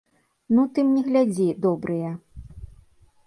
Ну, 0.59 0.63
ты 0.77 0.85
мне 0.87 1.03
глядзі, 1.09 1.45
добрыя. 1.65 2.11